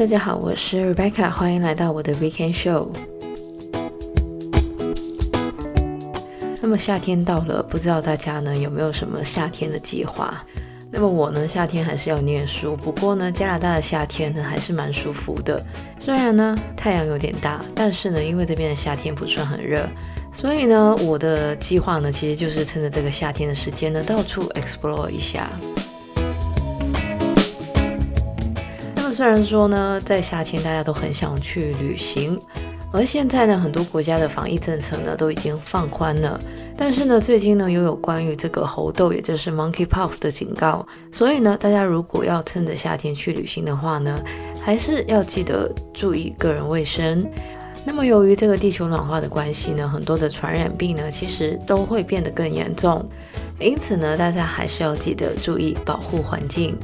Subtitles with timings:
[0.00, 2.88] 大家好，我是 Rebecca，欢迎来到我的 Weekend Show。
[6.62, 10.42] 那么夏天到了，不知道大家呢有没有什么夏天的计划？
[10.90, 15.62] 那么我呢，夏天还是要念书，不过呢，加拿大的夏天呢还是蛮舒服的。
[15.98, 19.86] 虽然呢太阳有点大，但是呢，因为这边的夏天不算很热，
[20.32, 25.50] 所以呢，我的计划呢其实就是趁着这个夏天的时间呢，到处 explore 一下。
[29.20, 32.40] 虽然说呢，在夏天大家都很想去旅行，
[32.90, 36.40] 而现在呢，很多国家的防疫政策呢都已经放宽了，
[36.74, 44.18] 但是呢，最近呢又有关于这个猴痘，也就是 monkeypox 的警告，所以呢，大家如果要趁着夏天去旅行的话呢，
[44.64, 47.22] 还是要记得注意个人卫生。
[47.84, 53.06] 那么，由于这个地球暖化的关系呢，很多的传染病呢其实都会变得更严重，
[53.58, 56.74] 因此呢，大家还是要记得注意保护环境。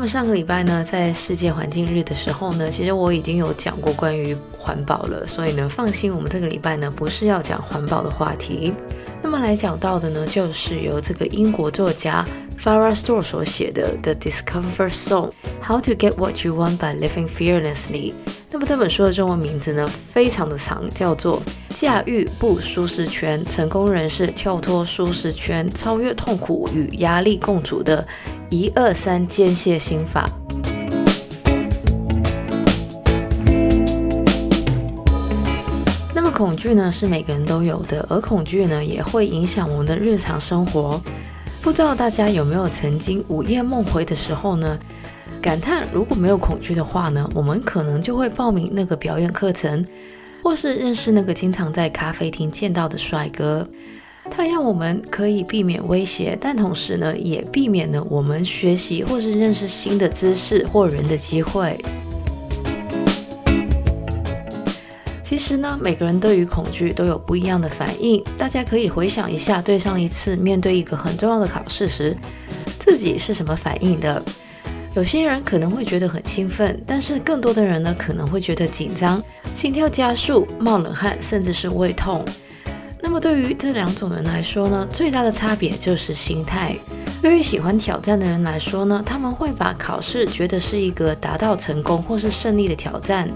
[0.00, 8.72] 那么上个礼拜呢，在世界环境日的时候呢，其实我已经有讲过关于环保了，所以呢，放心，我们这个礼拜呢不是要讲环保的话题。
[9.22, 12.24] 那么来讲到的呢，就是由这个英国作家
[12.58, 18.14] Farah Store 所写的《The Discoverer Zone：How to Get What You Want by Living Fearlessly》。
[18.52, 21.40] 那么这本书的中文名字呢，非常的长，叫做
[21.80, 28.02] 《驾驭不舒适圈：成功人士跳脱舒适圈，超越痛苦与压力共处的》。
[28.50, 30.28] 一二三间歇心法。
[36.12, 41.00] 那么恐惧呢，是每个人都有的，而恐惧呢，也会影响我们的日常生活。
[41.62, 44.76] 不知道大家有没有曾经午夜梦回的时候呢？
[45.40, 49.84] 感叹如果没有恐惧的话呢，我们可能就会报名那个表演课程，
[50.42, 53.66] 或是认识那个经常在咖啡厅见到的帅哥。
[54.30, 61.82] 它让我们可以避免威胁，但同时呢，也避免了我们学习或是认识新的知识或人的机会。
[65.24, 68.22] 其实呢，每个人对于恐惧都有不一样的反应。
[68.36, 72.14] 大家可以回想一下，对上一次面对一个很重要的考试时，
[72.78, 74.22] 自己是什么反应的？
[74.94, 79.22] 有些人可能会觉得很兴奋，但是更多的人呢，可能会觉得紧张、
[79.54, 82.24] 心跳加速、冒冷汗，甚至是胃痛。
[83.00, 86.76] 那么对于这两种人来说呢，最大的差别就是心态。
[87.22, 93.28] 对于喜欢挑战的人来说呢，他们会把考试觉得是一个达到成功或是胜利的挑战；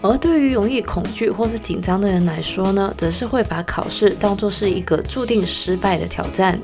[0.00, 6.58] 而对于容易恐惧或是紧张的人来说呢，则是会把考试当作是一个注定失败的挑战。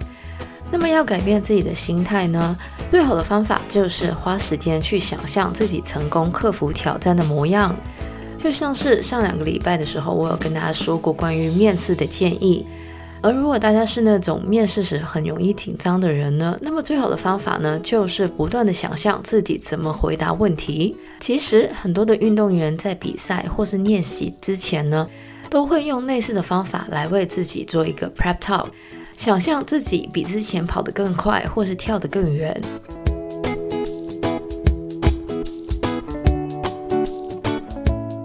[0.75, 2.59] 那么要改变自己的心态呢，
[2.91, 7.73] 最好的方法就是花时间去想象自己成功克服挑战的模样。
[8.37, 12.67] 就像是上两个礼拜的时候，我有跟大家说过关于面试的建议。
[13.23, 20.97] 而如果大家是那种面试时很容易紧张的人呢，那么最好的方法呢，就是不断的想象自己怎么回答问题。
[21.21, 25.09] 其实很多的运动员在比赛或是练习之前呢，
[25.49, 28.67] 都会用类似的方法来为自己做一个 prep talk，
[29.17, 32.61] 想象自己比之前跑得更快，或是跳得更远。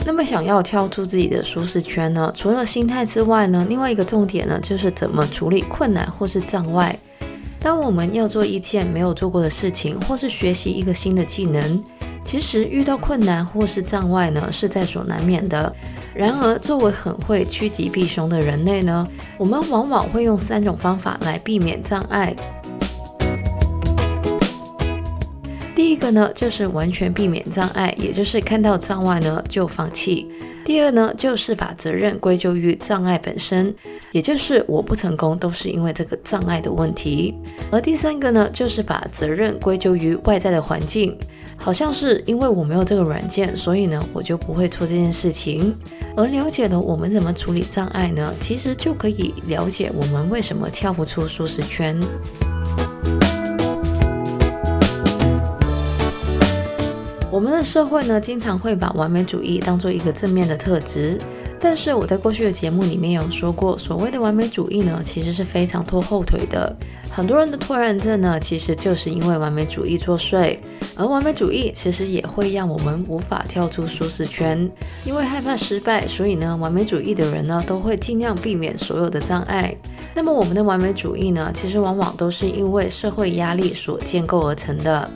[0.05, 6.97] 那么想要跳出自己的舒适圈呢，除了心态之外呢，另外一个重点呢，就是怎么处理困难或是障碍。
[7.61, 11.81] 当我们要做一件没有做过的事情，或是学习一个新的技能，
[12.23, 15.73] 其实遇到困难或是障碍呢，是在所难免的。
[16.13, 19.07] 然而，作为很会趋吉避凶的人类呢，
[19.37, 22.35] 我们往往会用三种方法来避免障碍。
[25.75, 30.27] 第一个呢，就是完全避免障碍，也就是看到障碍呢就放弃。
[30.65, 33.73] 第二呢，就是把责任归咎于障碍本身，
[34.11, 37.33] 也就是我不成功都是因为这个障碍的问题。
[37.71, 41.17] 而第三个呢，就是把责任归咎于外在的环境，
[41.59, 45.75] 好像是因为我没有这个软件，所以呢我就不会做这件事情。
[46.15, 51.99] 而了解了我们怎么处理障碍呢，其实就可以了解我们为什么跳不出舒适圈。
[57.31, 61.17] 我们的社会呢，经常会把完美主义当做一个正面的特质，
[61.59, 66.75] 但是我在过去的节目里面有说过，所谓的完美主义呢，其实是非常拖后腿的。
[67.11, 70.57] 很多人的拖延症呢，其实就是因为完美主义作祟，
[70.95, 74.69] 而完美主义其实也会让我们无法跳出舒适圈，
[75.03, 79.75] 因为害怕失败，所以呢，完美主义的人呢，都会尽量避免所有的障碍。
[80.15, 85.09] 那么我们的完美主义呢，其实往往都是因为社会压力所建构而成的。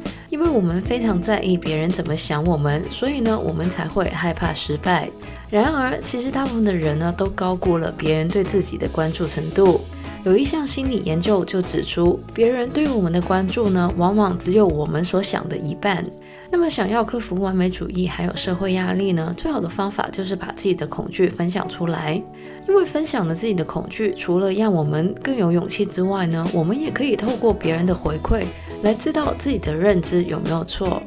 [0.43, 5.09] 因为我们非常在意别人怎么想我们，所以呢，我们才会害怕失败。
[5.49, 9.79] 然而，其实大部分的人呢，都高估了别人对自己的关注程度。
[10.25, 16.03] 有一项心理研究就指出，别人对我们的关注呢，往往只有我们所想的一半。
[16.51, 22.21] 那么，想要克服完美主义还有社会压力呢，最好的方法就是把自己的恐惧分享出来。
[22.67, 28.45] 因为分享了自己的恐惧，除了让我们更有勇气之外呢，我们也可以透过别人的回馈
[28.83, 31.01] 来知道自己的认知有没有错。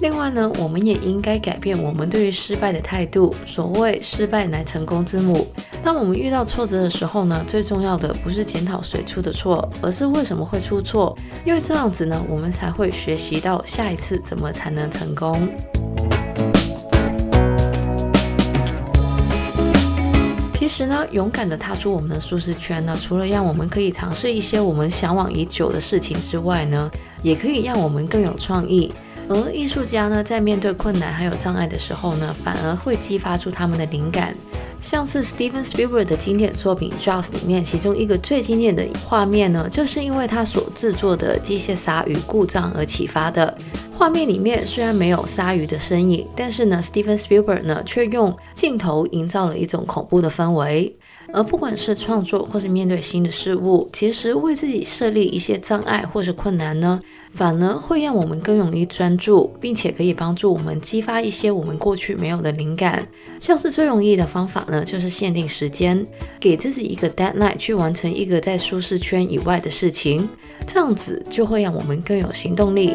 [0.00, 3.34] 另外呢，我们也应该改变我们对于失败的态度。
[3.46, 5.46] 所谓失败乃成功之母。
[5.82, 11.16] 当我们遇到挫折的时候呢，最重要的不是检讨谁出的错，而是为什么会出错。
[11.46, 15.48] 因为这样子呢，我们才会学习到下一次怎么才能成功。
[20.72, 26.90] 其实呢，勇敢的踏出我们的舒适圈呢，除了让我们可以尝试一些我们向往已久的事情之外呢，
[27.22, 28.90] 也可以让我们更有创意。
[29.28, 34.34] 而艺术家呢，在面对困难还有障碍的时候呢，反而会激发出他们的灵感。
[34.82, 43.56] 像是 Steven Spielberg 的经典作品《Jaws》里面，其中一个最经典的画面呢，就是因为他所制作的机械鲨鱼故障而启发的。
[43.96, 50.94] 画面里面虽然没有鲨鱼的身影，但是呢，Steven Spielberg 呢，却用镜头营造了一种恐怖的氛围。
[51.32, 57.00] 而不管是创作或是面对新的事物，其实为自己设立一些障碍或是困难呢，
[57.34, 63.06] 反而会让我们更容易专注，并且可以帮助我们激发一些我们过去没有的灵感。
[63.40, 66.06] 像是最容易的方法呢，就是限定时间，
[66.38, 70.28] 给自己一个 deadline 去完成一个在舒适圈以外的事情，
[70.66, 72.94] 这样子就会让我们更有行动力。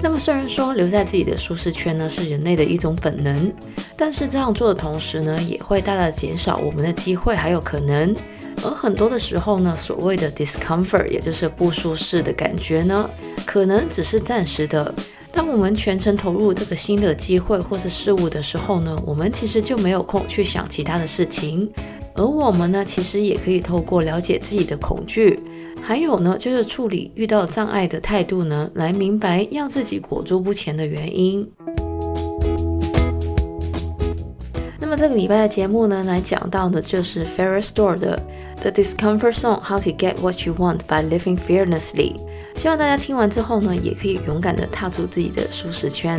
[0.00, 3.52] 那么虽然说留在自己的舒适圈呢，是人类的一种本能。
[3.98, 8.14] 但是这样做的同时呢，也会大大减少我们的机会还有可能。
[8.62, 13.10] 而很多的时候呢，所谓的 discomfort，也就是不舒适的感觉呢，
[13.44, 14.94] 可能只是暂时的。
[15.32, 21.68] 当我们全程投入这个新的机会或是事物的时候呢，我们其实就没有空去想其他的事情。
[22.14, 25.38] 而我们呢，其实也可以透过了解自己的恐惧，
[25.82, 31.48] 还有呢，就是处理遇到障碍的态度呢，来明白让自己裹足不前的原因。
[34.88, 38.18] 那么这个礼拜的节目呢，来讲到的就是 Farris Dor 的
[38.62, 42.16] The Discomfort Song》，How to Get What You Want by Living Fearlessly。
[42.56, 46.18] 希望大家听完之后呢，也可以勇敢地踏出自己的舒适圈。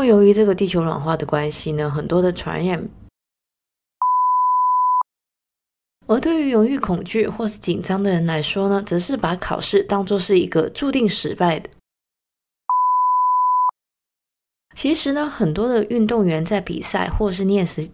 [0.00, 2.88] 么由于这个地球暖化的关系呢，很多的传染，
[6.06, 11.68] 而对于容易恐惧或是紧张的人来说呢，则是把考试当作是一个注定失败的。
[14.74, 17.92] 其实呢，很多的运动员在比赛或是练习